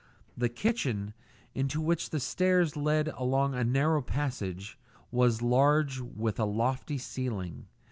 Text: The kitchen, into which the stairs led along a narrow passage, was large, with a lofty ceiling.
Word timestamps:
The 0.35 0.49
kitchen, 0.49 1.13
into 1.53 1.79
which 1.79 2.09
the 2.09 2.19
stairs 2.19 2.75
led 2.75 3.09
along 3.09 3.53
a 3.53 3.63
narrow 3.63 4.01
passage, 4.01 4.79
was 5.11 5.43
large, 5.43 5.99
with 5.99 6.39
a 6.39 6.45
lofty 6.45 6.97
ceiling. 6.97 7.67